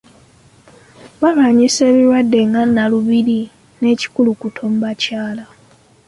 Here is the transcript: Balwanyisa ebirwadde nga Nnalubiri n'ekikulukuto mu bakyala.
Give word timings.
Balwanyisa 1.21 1.81
ebirwadde 1.91 2.39
nga 2.47 2.61
Nnalubiri 2.67 3.39
n'ekikulukuto 3.79 4.61
mu 4.71 4.77
bakyala. 4.83 5.45